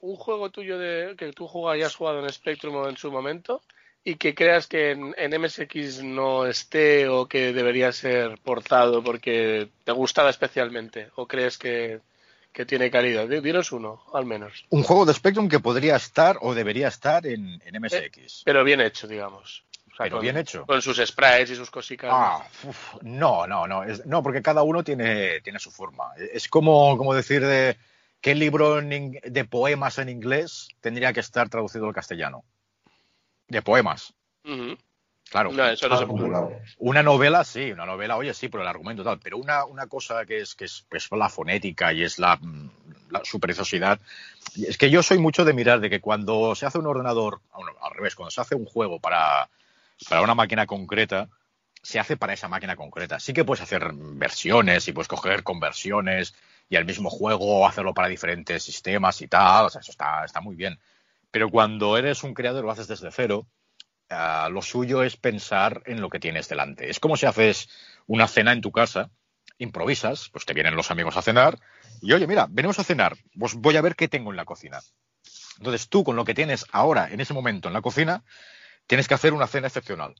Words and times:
un 0.00 0.16
juego 0.16 0.50
tuyo 0.50 0.78
de 0.78 1.14
que 1.16 1.32
tú 1.32 1.68
hayas 1.68 1.94
jugado 1.94 2.20
en 2.20 2.32
Spectrum 2.32 2.88
en 2.88 2.96
su 2.96 3.10
momento 3.10 3.62
y 4.04 4.16
que 4.16 4.34
creas 4.34 4.68
que 4.68 4.92
en, 4.92 5.40
MSX 5.40 6.02
no 6.04 6.46
esté 6.46 7.08
o 7.08 7.26
que 7.26 7.52
debería 7.52 7.90
ser 7.90 8.38
portado 8.38 9.02
porque 9.02 9.68
te 9.82 9.92
gustaba 9.92 10.30
especialmente 10.30 11.10
o 11.16 11.26
crees 11.26 11.58
que, 11.58 12.00
tiene 12.66 12.90
calidad. 12.90 13.28
Dinos 13.28 13.70
uno, 13.72 14.02
al 14.14 14.24
menos. 14.24 14.64
Un 14.70 14.82
juego 14.82 15.04
de 15.04 15.12
Spectrum 15.12 15.46
que 15.46 15.60
podría 15.60 15.96
estar 15.96 16.38
o 16.40 16.54
debería 16.54 16.88
estar 16.88 17.26
en, 17.26 17.56
MSX. 17.56 18.16
Eh, 18.16 18.42
pero 18.46 18.64
bien 18.64 18.80
hecho, 18.80 19.06
digamos. 19.06 19.62
pero 19.98 20.20
bien 20.20 20.38
hecho. 20.38 20.64
Con 20.64 20.80
sus 20.80 20.96
sprites 20.96 21.50
y 21.50 21.54
sus 21.54 21.70
cositas. 21.70 22.08
Ah, 22.10 22.48
no, 23.02 23.46
no, 23.46 23.66
no. 23.66 23.82
no, 24.06 24.22
porque 24.22 24.40
cada 24.40 24.62
uno 24.62 24.82
tiene, 24.82 25.42
tiene 25.42 25.58
su 25.58 25.70
forma. 25.70 26.12
Es 26.16 26.48
como, 26.48 26.96
como 26.96 27.12
decir 27.12 27.44
de 27.44 27.76
qué 28.20 28.34
libro 28.34 28.80
de 28.80 29.44
poemas 29.44 29.98
en 29.98 30.08
inglés 30.08 30.68
tendría 30.80 31.12
que 31.12 31.20
estar 31.20 31.48
traducido 31.48 31.86
al 31.86 31.94
castellano 31.94 32.44
de 33.48 33.62
poemas. 33.62 34.12
Claro. 35.28 35.50
una 36.78 37.02
novela, 37.02 37.42
sí, 37.42 37.72
una 37.72 37.84
novela, 37.84 38.16
oye, 38.16 38.32
sí, 38.32 38.48
por 38.48 38.60
el 38.60 38.68
argumento 38.68 39.02
tal, 39.02 39.18
pero 39.18 39.38
una, 39.38 39.64
una 39.64 39.88
cosa 39.88 40.24
que 40.24 40.40
es, 40.40 40.54
que 40.54 40.66
es, 40.66 40.86
la 41.10 41.28
fonética 41.28 41.92
y 41.92 42.04
es 42.04 42.20
la, 42.20 42.38
la 43.10 43.24
supericiosidad, 43.24 43.98
es 44.56 44.78
que 44.78 44.88
yo 44.88 45.02
soy 45.02 45.18
mucho 45.18 45.44
de 45.44 45.52
mirar 45.52 45.80
de 45.80 45.90
que 45.90 46.00
cuando 46.00 46.54
se 46.54 46.66
hace 46.66 46.78
un 46.78 46.86
ordenador, 46.86 47.40
al 47.52 47.90
revés, 47.92 48.14
cuando 48.14 48.30
se 48.30 48.40
hace 48.40 48.54
un 48.54 48.66
juego 48.66 49.00
para, 49.00 49.48
para 50.08 50.22
una 50.22 50.36
máquina 50.36 50.64
concreta, 50.64 51.28
se 51.82 51.98
hace 51.98 52.16
para 52.16 52.32
esa 52.32 52.48
máquina 52.48 52.76
concreta. 52.76 53.18
Sí 53.18 53.32
que 53.32 53.44
puedes 53.44 53.62
hacer 53.62 53.92
versiones 53.94 54.86
y 54.86 54.92
puedes 54.92 55.08
coger 55.08 55.42
conversiones 55.42 56.34
y 56.68 56.76
al 56.76 56.84
mismo 56.84 57.10
juego 57.10 57.66
hacerlo 57.66 57.94
para 57.94 58.08
diferentes 58.08 58.62
sistemas 58.62 59.20
y 59.22 59.28
tal, 59.28 59.66
o 59.66 59.70
sea, 59.70 59.80
eso 59.80 59.90
está, 59.90 60.24
está 60.24 60.40
muy 60.40 60.56
bien. 60.56 60.78
Pero 61.30 61.50
cuando 61.50 61.96
eres 61.96 62.24
un 62.24 62.34
creador 62.34 62.64
lo 62.64 62.70
haces 62.70 62.88
desde 62.88 63.10
cero, 63.10 63.46
ah, 64.10 64.48
lo 64.50 64.62
suyo 64.62 65.02
es 65.02 65.16
pensar 65.16 65.82
en 65.86 66.00
lo 66.00 66.08
que 66.08 66.20
tienes 66.20 66.48
delante. 66.48 66.90
Es 66.90 67.00
como 67.00 67.16
si 67.16 67.26
haces 67.26 67.68
una 68.06 68.26
cena 68.26 68.52
en 68.52 68.60
tu 68.60 68.72
casa, 68.72 69.10
improvisas, 69.58 70.28
pues 70.30 70.44
te 70.44 70.54
vienen 70.54 70.76
los 70.76 70.90
amigos 70.90 71.16
a 71.16 71.22
cenar 71.22 71.58
y 72.00 72.12
oye, 72.12 72.26
mira, 72.26 72.46
venimos 72.50 72.78
a 72.78 72.84
cenar, 72.84 73.16
pues 73.38 73.54
voy 73.54 73.76
a 73.76 73.82
ver 73.82 73.96
qué 73.96 74.08
tengo 74.08 74.30
en 74.30 74.36
la 74.36 74.44
cocina. 74.44 74.80
Entonces 75.58 75.88
tú 75.88 76.04
con 76.04 76.16
lo 76.16 76.24
que 76.24 76.34
tienes 76.34 76.66
ahora, 76.72 77.08
en 77.10 77.20
ese 77.20 77.34
momento 77.34 77.68
en 77.68 77.74
la 77.74 77.82
cocina, 77.82 78.24
tienes 78.86 79.08
que 79.08 79.14
hacer 79.14 79.32
una 79.32 79.46
cena 79.46 79.68
excepcional. 79.68 80.14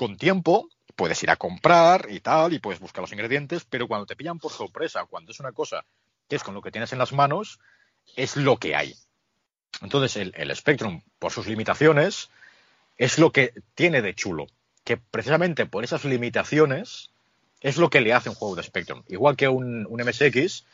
Con 0.00 0.16
tiempo, 0.16 0.66
puedes 0.96 1.22
ir 1.22 1.28
a 1.28 1.36
comprar 1.36 2.06
y 2.08 2.20
tal, 2.20 2.54
y 2.54 2.58
puedes 2.58 2.80
buscar 2.80 3.02
los 3.02 3.12
ingredientes, 3.12 3.66
pero 3.68 3.86
cuando 3.86 4.06
te 4.06 4.16
pillan 4.16 4.38
por 4.38 4.50
sorpresa, 4.50 5.04
cuando 5.04 5.30
es 5.30 5.40
una 5.40 5.52
cosa 5.52 5.84
que 6.26 6.36
es 6.36 6.42
con 6.42 6.54
lo 6.54 6.62
que 6.62 6.70
tienes 6.70 6.94
en 6.94 6.98
las 6.98 7.12
manos, 7.12 7.60
es 8.16 8.38
lo 8.38 8.56
que 8.56 8.74
hay. 8.74 8.94
Entonces, 9.82 10.16
el, 10.16 10.56
Spectrum, 10.56 11.02
por 11.18 11.32
sus 11.32 11.46
limitaciones, 11.46 12.30
es 12.96 13.18
lo 13.18 13.30
que 13.30 13.52
tiene 13.74 14.00
de 14.00 14.14
chulo. 14.14 14.46
Que 14.84 14.96
precisamente 14.96 15.66
por 15.66 15.84
esas 15.84 16.06
limitaciones 16.06 17.10
es 17.60 17.76
lo 17.76 17.90
que 17.90 18.00
le 18.00 18.14
hace 18.14 18.30
un 18.30 18.36
juego 18.36 18.56
de 18.56 18.62
Spectrum. 18.62 19.02
Igual 19.06 19.36
que 19.36 19.48
un, 19.48 19.82
MSX, 19.82 20.64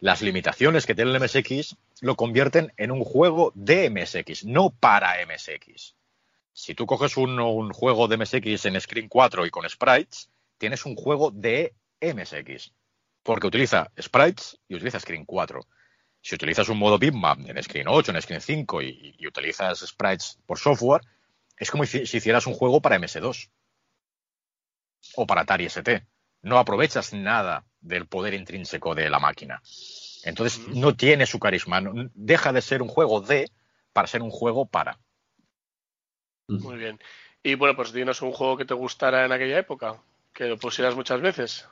las 0.00 0.20
limitaciones 0.20 0.84
que 0.84 0.94
tiene 0.94 1.12
el 1.12 1.20
MSX 1.22 1.76
lo 2.02 2.14
convierten 2.14 2.74
en 2.76 2.90
un 2.90 3.04
juego 3.04 3.52
de 3.54 3.88
MSX, 3.88 4.44
no 4.44 4.68
para 4.68 5.14
MSX. 5.24 5.94
Si 6.58 6.74
tú 6.74 6.86
coges 6.86 7.18
un, 7.18 7.38
un, 7.38 7.70
juego 7.70 8.08
de 8.08 8.16
MSX 8.16 8.64
en 8.64 8.80
Screen 8.80 9.08
4 9.10 9.44
y 9.44 9.50
con 9.50 9.68
sprites, 9.68 10.30
tienes 10.56 10.86
un 10.86 10.96
juego 10.96 11.30
de 11.30 11.74
MSX. 12.00 12.72
Porque 13.22 13.46
utiliza 13.46 13.92
sprites 14.00 14.58
y 14.66 14.76
utiliza 14.76 14.98
Screen 14.98 15.26
4. 15.26 15.60
Si 16.22 16.34
utilizas 16.34 16.70
un 16.70 16.78
modo 16.78 16.98
bitmap 16.98 17.40
en 17.46 17.62
Screen 17.62 17.88
8, 17.88 18.10
en 18.10 18.22
Screen 18.22 18.40
5 18.40 18.80
y, 18.80 19.26
utilizas 19.28 19.80
sprites 19.80 20.38
por 20.46 20.58
software, 20.58 21.02
es 21.58 21.70
como 21.70 21.84
si, 21.84 21.98
hicieras 21.98 22.46
un 22.46 22.54
juego 22.54 22.80
para 22.80 22.98
MS2 22.98 23.50
o 25.14 25.26
para 25.26 25.42
Atari 25.42 25.66
ST. 25.66 26.06
No 26.40 26.58
aprovechas 26.58 27.12
nada 27.12 27.66
del 27.82 28.06
poder 28.06 28.32
intrínseco 28.32 28.94
de 28.94 29.10
la 29.10 29.18
máquina. 29.18 29.60
Entonces 30.24 30.66
no 30.68 30.96
tiene 30.96 31.26
su 31.26 31.38
carisma. 31.38 31.82
deja 32.14 32.54
de 32.54 32.62
ser 32.62 32.80
un 32.80 32.88
juego 32.88 33.20
de 33.20 33.50
para 33.92 34.08
ser 34.08 34.22
un 34.22 34.30
juego 34.30 34.64
para. 34.64 34.98
Muy 36.48 36.76
bien. 36.76 37.00
Y 37.42 37.54
bueno, 37.54 37.76
pues 37.76 37.92
dinos 37.92 38.22
un 38.22 38.32
juego 38.32 38.56
que 38.56 38.64
te 38.64 38.74
gustara 38.74 39.24
en 39.24 39.32
aquella 39.32 39.58
época, 39.58 39.96
que 40.32 40.44
lo 40.44 40.58
pusieras 40.58 40.94
muchas 40.94 41.20
veces. 41.20 41.68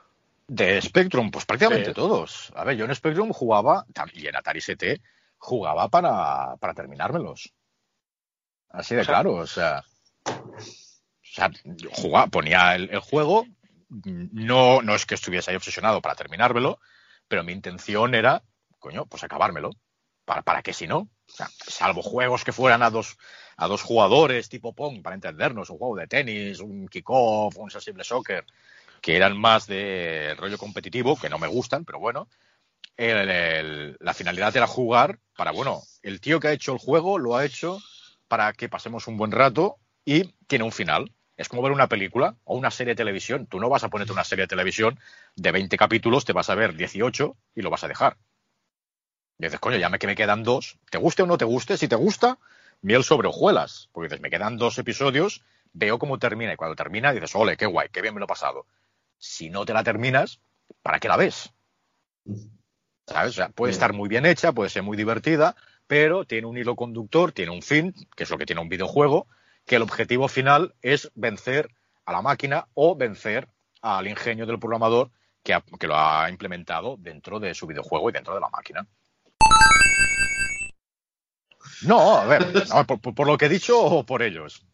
De 0.47 0.81
Spectrum, 0.81 1.31
pues 1.31 1.47
prácticamente 1.47 1.95
todos. 1.95 2.53
A 2.55 2.65
ver, 2.65 2.77
yo 2.77 2.85
en 2.85 2.95
Spectrum 2.95 3.33
jugaba, 3.33 3.87
y 4.13 4.27
en 4.27 4.37
Atari 4.37 4.61
ST, 4.61 5.01
jugaba 5.39 5.89
para, 5.89 6.57
para 6.57 6.75
terminármelos. 6.75 7.53
Así 8.69 8.95
de 8.95 9.05
claro, 9.05 9.35
o 9.35 9.47
sea. 9.47 9.85
O 10.27 11.37
sea, 11.37 11.51
jugaba, 11.91 12.29
ponía 12.29 12.75
el, 12.77 12.99
juego, 13.01 13.47
no, 13.89 14.83
no 14.83 14.95
es 14.95 15.07
que 15.07 15.15
estuviese 15.15 15.51
ahí 15.51 15.57
obsesionado 15.57 16.01
para 16.01 16.15
terminármelo, 16.15 16.79
pero 17.27 17.43
mi 17.43 17.53
intención 17.53 18.15
era, 18.15 18.43
coño, 18.79 19.07
pues 19.07 19.25
acabármelo. 19.25 19.71
¿Para, 20.25 20.43
para 20.43 20.63
qué 20.63 20.73
si 20.73 20.87
no? 20.87 20.99
O 20.99 21.33
sea, 21.33 21.49
salvo 21.67 22.03
juegos 22.03 22.45
que 22.45 22.53
fueran 22.53 22.83
a 22.83 22.91
dos, 22.91 23.19
a 23.57 23.67
dos 23.67 23.83
jugadores 23.83 24.49
tipo 24.49 24.73
Pong, 24.73 25.03
para 25.03 25.15
entendernos, 25.15 25.71
un 25.71 25.79
juego 25.79 25.97
de 25.97 26.07
tenis, 26.07 26.61
un 26.61 26.89
kickoff, 26.89 27.57
un 27.59 27.71
sensible 27.71 28.05
soccer, 28.05 28.45
que 29.01 29.17
eran 29.17 29.37
más 29.39 29.67
de 29.67 30.35
rollo 30.39 30.59
competitivo, 30.59 31.17
que 31.17 31.29
no 31.29 31.39
me 31.39 31.47
gustan, 31.47 31.85
pero 31.85 31.99
bueno. 31.99 32.29
la 32.97 34.15
finalidad 34.15 34.57
era 34.57 34.67
jugar 34.67 35.19
para, 35.37 35.51
bueno, 35.51 35.83
el 36.03 36.21
tío 36.21 36.41
que 36.41 36.49
ha 36.49 36.53
hecho 36.53 36.73
el 36.73 36.79
juego 36.79 37.19
lo 37.19 37.37
ha 37.37 37.45
hecho 37.45 37.79
para 38.29 38.53
que 38.53 38.69
pasemos 38.69 39.07
un 39.07 39.17
buen 39.17 39.31
rato 39.31 39.77
y 40.05 40.25
tiene 40.47 40.65
un 40.65 40.73
final. 40.73 41.13
Es 41.37 41.49
como 41.49 41.63
ver 41.63 41.73
una 41.73 41.89
película 41.89 42.37
o 42.45 42.57
una 42.57 42.71
serie 42.71 42.93
de 42.93 42.97
televisión. 42.97 43.47
Tú 43.47 43.59
no 43.59 43.69
vas 43.69 43.85
a 43.85 43.89
ponerte 43.89 44.13
una 44.13 44.25
serie 44.25 44.45
de 44.45 44.49
televisión 44.49 44.99
de 45.35 45.51
20 45.51 45.77
capítulos, 45.77 46.25
te 46.25 46.33
vas 46.33 46.49
a 46.49 46.55
ver 46.55 46.77
18 46.77 47.37
y 47.55 47.63
lo 47.63 47.71
vas 47.71 47.85
a 47.85 47.89
dejar. 47.89 48.17
Y 49.39 49.45
dices, 49.45 49.59
coño, 49.59 49.77
ya 49.79 49.89
me 49.89 49.99
que 49.99 50.07
me 50.07 50.15
quedan 50.15 50.45
dos. 50.45 50.79
¿Te 50.91 50.99
guste 50.99 51.23
o 51.23 51.27
no 51.27 51.37
te 51.37 51.45
guste? 51.45 51.77
Si 51.77 51.89
te 51.89 51.97
gusta, 51.97 52.39
miel 52.83 53.05
sobre 53.05 53.29
hojuelas. 53.29 53.89
Porque 53.93 54.09
dices, 54.09 54.21
me 54.21 54.31
quedan 54.31 54.57
dos 54.57 54.79
episodios, 54.79 55.43
veo 55.73 55.99
cómo 55.99 56.19
termina. 56.19 56.53
Y 56.53 56.57
cuando 56.57 56.77
termina, 56.77 57.13
dices, 57.13 57.35
ole, 57.35 57.57
qué 57.57 57.67
guay, 57.67 57.89
qué 57.91 58.03
bien 58.03 58.15
me 58.15 58.21
lo 58.21 58.25
he 58.25 58.29
pasado 58.29 58.67
si 59.25 59.49
no 59.49 59.65
te 59.65 59.73
la 59.73 59.83
terminas, 59.83 60.41
¿para 60.83 61.01
qué 61.01 61.09
la 61.09 61.17
ves? 61.17 61.53
¿Sabes? 63.07 63.31
O 63.31 63.35
sea, 63.35 63.49
puede 63.49 63.73
estar 63.73 63.95
muy 63.95 64.09
bien 64.09 64.27
hecha, 64.27 64.53
puede 64.53 64.69
ser 64.69 64.83
muy 64.83 64.97
divertida, 64.97 65.57
pero 65.87 66.27
tiene 66.27 66.47
un 66.47 66.59
hilo 66.59 66.77
conductor, 66.77 67.33
tiene 67.33 67.51
un 67.51 67.63
fin, 67.63 67.95
que 68.17 68.25
es 68.25 68.31
lo 68.31 68.37
que 68.39 68.47
tiene 68.47 68.61
un 68.61 68.69
videojuego, 68.69 69.27
que 69.65 69.77
el 69.77 69.83
objetivo 69.83 70.29
final 70.29 70.75
es 70.83 71.11
vencer 71.15 71.71
a 72.05 72.13
la 72.13 72.21
máquina 72.21 72.69
o 72.75 72.97
vencer 72.97 73.49
al 73.81 74.07
ingenio 74.07 74.45
del 74.45 74.59
programador 74.59 75.11
que, 75.43 75.59
lo 75.87 75.97
ha 75.97 76.29
implementado 76.31 76.97
dentro 76.99 77.41
de 77.41 77.55
su 77.55 77.67
videojuego 77.67 78.11
y 78.11 78.13
dentro 78.13 78.35
de 78.35 78.41
la 78.41 78.51
máquina. 78.51 78.87
No, 81.87 82.19
a 82.19 82.25
ver, 82.25 82.53
por, 82.87 83.15
por, 83.15 83.27
lo 83.27 83.39
que 83.39 83.47
he 83.47 83.49
dicho 83.49 83.81
o 83.81 84.05
por 84.05 84.23
ellos. 84.23 84.65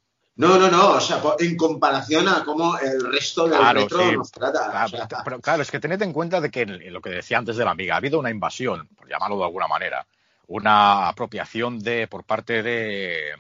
No, 0.41 0.59
no, 0.59 0.71
no, 0.71 0.93
o 0.93 1.01
sea, 1.01 1.21
en 1.39 1.55
comparación 1.55 2.27
a 2.27 2.43
cómo 2.45 2.79
el 2.79 3.13
resto 3.13 3.47
del 3.47 3.59
claro, 3.59 3.87
nos 4.15 4.31
trata. 4.31 4.71
Claro, 4.71 5.09
pero 5.23 5.41
claro, 5.41 5.63
es 5.63 5.71
que 5.71 5.81
tened 5.81 6.01
en 6.01 6.15
cuenta 6.15 6.41
de 6.41 6.51
que 6.51 6.65
lo 6.65 7.03
que 7.03 7.11
decía 7.11 7.37
antes 7.37 7.57
de 7.57 7.65
la 7.67 7.73
amiga, 7.73 7.93
ha 7.93 7.99
habido 7.99 8.19
una 8.19 8.31
invasión, 8.31 8.89
por 8.97 9.07
llamarlo 9.07 9.37
de 9.37 9.45
alguna 9.45 9.69
manera, 9.69 10.07
una 10.47 11.09
apropiación 11.09 11.81
de 11.81 12.09
por 12.09 12.25
parte 12.25 12.63
de, 12.63 13.35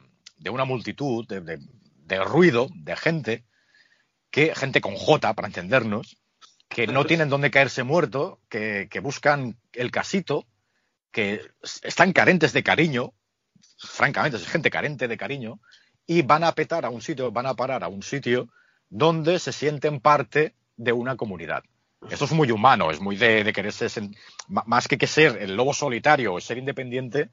una 0.50 0.66
multitud 0.66 1.26
de, 1.26 2.24
ruido, 2.24 2.68
de 2.74 2.96
gente, 2.96 3.44
que, 4.30 4.54
gente 4.54 4.82
con 4.82 4.94
J, 4.94 5.32
para 5.32 5.48
entendernos, 5.48 6.18
que 6.68 6.86
no 6.86 7.06
tienen 7.06 7.30
dónde 7.30 7.50
caerse 7.50 7.82
muerto, 7.82 8.40
que, 8.50 8.88
que 8.90 9.00
buscan 9.00 9.56
el 9.72 9.90
casito, 9.90 10.46
que 11.12 11.40
están 11.62 12.12
carentes 12.12 12.52
de 12.52 12.62
cariño, 12.62 13.14
francamente, 13.80 14.36
es 14.36 14.46
gente 14.46 14.70
carente 14.70 15.08
de 15.08 15.16
cariño, 15.16 15.60
y 16.06 16.22
van 16.22 16.44
a 16.44 16.52
petar 16.52 16.84
a 16.84 16.90
un 16.90 17.02
sitio, 17.02 17.30
van 17.30 17.46
a 17.46 17.54
parar 17.54 17.84
a 17.84 17.88
un 17.88 18.02
sitio 18.02 18.48
donde 18.88 19.38
se 19.38 19.52
sienten 19.52 20.00
parte 20.00 20.54
de 20.76 20.92
una 20.92 21.16
comunidad. 21.16 21.62
Esto 22.10 22.24
es 22.24 22.32
muy 22.32 22.50
humano, 22.50 22.90
es 22.90 23.00
muy 23.00 23.16
de, 23.16 23.44
de 23.44 23.52
querer 23.52 23.72
ser, 23.72 23.90
más 24.48 24.88
que, 24.88 24.96
que 24.96 25.06
ser 25.06 25.36
el 25.40 25.54
lobo 25.54 25.74
solitario 25.74 26.34
o 26.34 26.40
ser 26.40 26.58
independiente, 26.58 27.30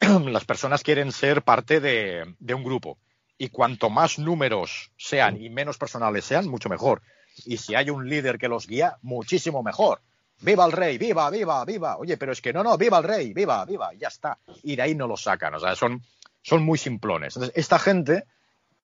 las 0.00 0.44
personas 0.44 0.82
quieren 0.82 1.12
ser 1.12 1.42
parte 1.42 1.80
de, 1.80 2.54
un 2.54 2.64
grupo. 2.64 2.98
Y 3.38 3.48
cuanto 3.48 3.90
más 3.90 4.18
números 4.18 4.92
sean 4.96 5.40
y 5.40 5.50
menos 5.50 5.78
personales 5.78 6.24
sean, 6.24 6.48
mucho 6.48 6.68
mejor. 6.68 7.02
Y 7.44 7.56
si 7.56 7.74
hay 7.74 7.90
un 7.90 8.08
líder 8.08 8.38
que 8.38 8.48
los 8.48 8.66
guía, 8.66 8.98
muchísimo 9.02 9.62
mejor. 9.62 10.00
¡Viva 10.42 10.64
el 10.64 10.72
rey! 10.72 10.98
¡Viva, 10.98 11.30
viva, 11.30 11.64
viva! 11.64 11.96
Oye, 11.96 12.16
pero 12.16 12.32
es 12.32 12.40
que 12.40 12.52
no, 12.52 12.62
no, 12.62 12.76
viva 12.76 12.98
el 12.98 13.04
rey, 13.04 13.32
viva, 13.32 13.64
viva, 13.64 13.92
ya 13.94 14.08
está. 14.08 14.38
Y 14.62 14.76
de 14.76 14.82
ahí 14.82 14.94
no 14.94 15.06
lo 15.06 15.16
sacan. 15.16 15.54
O 15.54 15.60
sea, 15.60 15.76
son, 15.76 16.02
son 16.42 16.64
muy 16.64 16.78
simplones. 16.78 17.36
Entonces, 17.36 17.56
esta 17.56 17.78
gente 17.78 18.24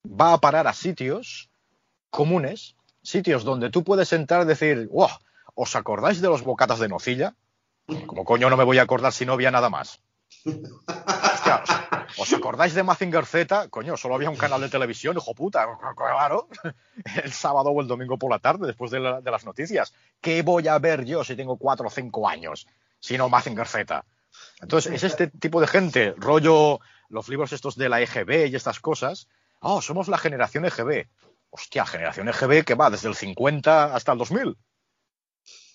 va 0.05 0.33
a 0.33 0.39
parar 0.39 0.69
a 0.69 0.73
sitios 0.73 1.51
comunes, 2.11 2.77
sitios 3.03 3.45
donde 3.45 3.71
tú 3.71 3.83
puedes 3.83 4.13
entrar 4.13 4.43
y 4.43 4.47
decir, 4.47 4.89
wow, 4.93 5.09
¿os 5.55 5.75
acordáis 5.75 6.21
de 6.21 6.29
los 6.29 6.43
bocatas 6.43 6.79
de 6.79 6.89
nocilla? 6.89 7.35
Como 8.07 8.25
coño 8.25 8.51
no 8.51 8.57
me 8.57 8.65
voy 8.65 8.79
a 8.79 8.83
acordar 8.83 9.13
si 9.13 9.27
no 9.27 9.33
había 9.33 9.51
nada 9.51 9.69
más. 9.69 10.01
Hostia, 10.45 11.63
¿os, 11.65 11.88
os 12.19 12.33
acordáis 12.33 12.75
de 12.75 12.83
Mazinger 12.83 13.25
Z? 13.27 13.69
Coño, 13.71 13.97
solo 13.97 14.15
había 14.17 14.31
un 14.31 14.37
canal 14.37 14.61
de 14.61 14.69
televisión, 14.69 15.17
hijo 15.17 15.35
puta, 15.35 15.67
claro. 15.97 16.49
El 17.23 17.33
sábado 17.33 17.71
o 17.71 17.81
el 17.81 17.87
domingo 17.87 18.19
por 18.19 18.31
la 18.31 18.39
tarde, 18.39 18.67
después 18.67 18.91
de, 18.91 19.01
la- 19.01 19.21
de 19.21 19.31
las 19.31 19.45
noticias. 19.45 19.93
¿Qué 20.21 20.43
voy 20.43 20.69
a 20.69 20.79
ver 20.79 21.05
yo 21.05 21.23
si 21.25 21.37
tengo 21.37 21.57
cuatro 21.57 21.87
o 21.87 21.91
cinco 21.91 22.29
años? 22.29 22.67
Si 23.01 23.17
no 23.17 23.29
Mazinger 23.29 23.67
Z. 23.69 24.05
Entonces, 24.61 24.93
es 24.93 25.05
este 25.05 25.29
tipo 25.29 25.61
de 25.61 25.67
gente, 25.69 26.15
rollo 26.17 26.81
los 27.09 27.29
libros 27.29 27.53
estos 27.53 27.77
de 27.77 27.89
la 27.89 28.01
EGB 28.01 28.49
y 28.49 28.57
estas 28.57 28.81
cosas. 28.81 29.29
Oh, 29.61 29.81
somos 29.81 30.09
la 30.09 30.19
generación 30.19 30.65
EGB. 30.67 31.07
Hostia, 31.51 31.87
generación 31.87 32.29
EGB 32.29 32.65
que 32.65 32.75
va 32.75 32.91
desde 32.91 33.09
el 33.09 33.15
50 33.15 33.95
hasta 33.95 34.13
el 34.13 34.19
2000. 34.19 34.57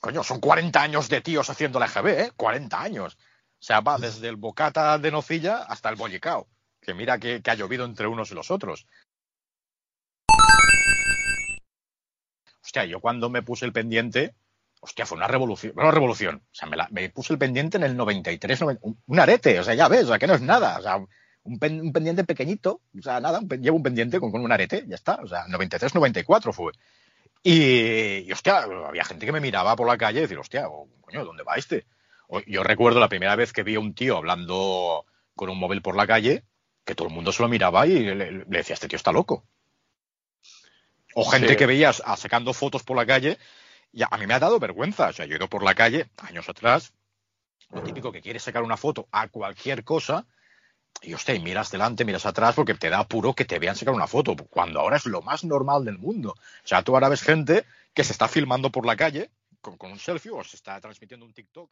Coño, 0.02 0.24
son 0.24 0.40
40 0.40 0.82
años 0.82 1.10
de 1.10 1.22
tíos 1.22 1.50
haciendo 1.50 1.80
la 1.80 1.86
EGB, 1.88 2.08
¿eh? 2.08 2.32
40 2.36 2.82
años. 2.82 3.18
O 3.64 3.66
sea, 3.66 3.80
va 3.80 3.98
desde 3.98 4.28
el 4.28 4.36
bocata 4.36 4.98
de 4.98 5.10
nocilla 5.10 5.60
hasta 5.64 5.88
el 5.88 5.96
bollicao. 5.96 6.50
Que 6.82 6.94
mira 6.94 7.18
que, 7.18 7.42
ha 7.46 7.54
llovido 7.56 7.86
entre 7.86 8.08
unos 8.08 8.30
y 8.30 8.36
los 8.36 8.52
otros. 8.52 8.86
Hostia, 12.62 12.84
yo 12.84 13.00
cuando 13.00 13.30
me 13.30 13.42
puse 13.42 13.64
el 13.66 13.72
pendiente, 13.72 14.36
hostia, 14.82 15.06
fue 15.06 15.16
una 15.18 15.30
revolución. 15.30 15.72
Una 15.78 15.92
revolución. 15.92 16.44
O 16.52 16.54
sea, 16.54 16.68
me, 16.68 16.76
la- 16.76 16.90
puse 17.14 17.32
el 17.32 17.40
pendiente 17.40 17.78
en 17.78 17.84
el 17.84 17.96
93, 17.96 18.60
noven- 18.62 18.80
un, 18.82 19.02
un 19.08 19.20
arete. 19.22 19.58
O 19.62 19.64
sea, 19.64 19.76
ya 19.76 19.88
ves, 19.88 20.04
o 20.04 20.08
sea, 20.10 20.20
que 20.20 20.28
no 20.28 20.34
es 20.34 20.42
nada. 20.42 20.80
O 20.80 20.82
sea, 20.82 20.98
un, 21.44 21.58
pen- 21.58 21.80
un 21.80 21.94
pendiente 21.94 22.26
pequeñito. 22.26 22.82
O 23.00 23.02
sea, 23.02 23.22
nada, 23.22 23.40
un 23.40 23.48
llevo 23.48 23.78
un 23.78 23.84
pendiente 23.84 24.20
con, 24.20 24.30
con 24.30 24.42
un 24.44 24.52
arete, 24.52 24.84
ya 24.90 24.96
está. 24.96 25.16
O 25.24 25.28
sea, 25.30 25.48
93, 25.48 25.96
94 25.96 26.52
fue. 26.52 26.74
Y, 27.42 28.28
y, 28.28 28.32
hostia, 28.34 28.58
había 28.64 29.06
gente 29.06 29.26
que 29.26 29.32
me 29.32 29.40
miraba 29.40 29.74
por 29.78 29.88
la 29.88 29.98
calle 29.98 30.20
y 30.20 30.24
decir, 30.24 30.38
hostia, 30.38 30.68
o, 30.68 30.90
coño, 31.00 31.24
¿dónde 31.24 31.44
va 31.44 31.56
este? 31.56 31.86
Yo 32.42 32.64
recuerdo 32.64 33.00
la 33.00 33.10
primera 33.10 33.36
vez 33.36 33.54
que 33.54 33.64
vi 33.64 33.76
a 33.76 33.80
un 33.80 33.94
tío 33.94 34.18
hablando 34.18 35.06
con 35.36 35.50
un 35.50 35.60
móvil 35.60 35.82
por 35.82 35.96
la 35.96 36.08
calle, 36.08 36.44
que 36.86 36.96
todo 36.96 37.08
el 37.08 37.14
mundo 37.14 37.32
se 37.32 37.42
lo 37.42 37.50
miraba 37.50 37.88
y 37.88 38.00
le, 38.00 38.32
le 38.32 38.46
decía, 38.46 38.74
este 38.74 38.88
tío 38.88 38.98
está 38.98 39.12
loco. 39.12 39.46
O 41.16 41.26
gente 41.30 41.50
Sí. 41.50 41.56
que 41.56 41.66
veías 41.66 42.02
sacando 42.18 42.54
fotos 42.54 42.84
por 42.84 42.98
la 42.98 43.06
calle, 43.06 43.38
y 43.92 44.02
a, 44.04 44.08
a 44.10 44.18
mí 44.18 44.26
me 44.26 44.34
ha 44.34 44.40
dado 44.40 44.60
vergüenza. 44.60 45.10
O 45.10 45.14
sea, 45.14 45.26
yo 45.26 45.34
he 45.34 45.38
ido 45.38 45.48
por 45.48 45.64
la 45.64 45.76
calle 45.76 46.10
años 46.18 46.50
atrás, 46.50 46.94
lo 47.72 47.84
típico 47.84 48.12
que 48.12 48.22
quieres 48.22 48.44
sacar 48.44 48.64
una 48.64 48.78
foto 48.78 49.08
a 49.12 49.28
cualquier 49.28 49.84
cosa, 49.84 50.26
y 51.02 51.14
hostia, 51.14 51.36
y 51.36 51.40
miras 51.40 51.72
delante, 51.72 52.06
miras 52.06 52.26
atrás, 52.26 52.56
porque 52.56 52.74
te 52.76 52.90
da 52.90 53.00
apuro 53.00 53.34
que 53.34 53.46
te 53.46 53.60
vean 53.60 53.76
sacar 53.76 53.94
una 53.94 54.08
foto, 54.08 54.36
cuando 54.36 54.80
ahora 54.80 54.98
es 54.98 55.06
lo 55.06 55.22
más 55.22 55.44
normal 55.44 55.86
del 55.86 55.98
mundo. 55.98 56.32
O 56.32 56.68
sea, 56.68 56.84
tú 56.84 56.94
ahora 56.96 57.10
ves 57.10 57.22
gente 57.22 57.66
que 57.94 58.04
se 58.04 58.12
está 58.12 58.28
filmando 58.28 58.72
por 58.72 58.86
la 58.86 58.96
calle 58.96 59.30
con, 59.62 59.78
con 59.78 59.92
un 59.92 60.00
selfie 60.00 60.32
o 60.32 60.44
se 60.44 60.56
está 60.56 60.80
transmitiendo 60.82 61.26
un 61.26 61.34
TikTok. 61.34 61.72